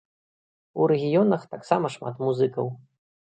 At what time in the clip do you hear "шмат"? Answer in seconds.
1.97-2.15